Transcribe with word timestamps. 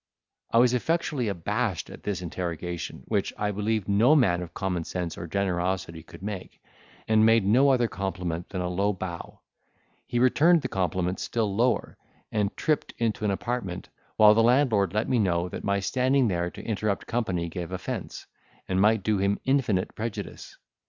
I 0.49 0.57
was 0.57 0.73
effectually 0.73 1.27
abashed 1.27 1.91
at 1.91 2.01
this 2.01 2.23
interrogation, 2.23 3.03
which, 3.05 3.31
I 3.37 3.51
believe, 3.51 3.87
no 3.87 4.15
man 4.15 4.41
of 4.41 4.51
common 4.55 4.83
sense 4.83 5.15
or 5.15 5.27
generosity 5.27 6.01
could 6.01 6.23
make, 6.23 6.59
and 7.07 7.23
made 7.23 7.45
no 7.45 7.69
other 7.69 7.87
compliment 7.87 8.49
than 8.49 8.61
a 8.61 8.67
low 8.67 8.93
bow: 8.93 9.41
he 10.07 10.17
returned 10.17 10.63
the 10.63 10.67
compliment 10.69 11.19
still 11.19 11.55
lower, 11.55 11.97
and 12.31 12.57
tripped 12.57 12.95
into 12.97 13.25
an 13.25 13.29
apartment, 13.31 13.89
while 14.15 14.33
the 14.33 14.41
landlord 14.41 14.91
let 14.95 15.07
me 15.07 15.19
know 15.19 15.47
that 15.49 15.63
my 15.63 15.79
standing 15.79 16.29
there 16.29 16.49
to 16.49 16.63
interrupt 16.65 17.05
company 17.05 17.47
gave 17.47 17.71
offence, 17.71 18.25
and 18.67 18.81
might 18.81 19.03
do 19.03 19.19
him 19.19 19.39
infinite 19.45 19.93
prejudice. 19.93 20.57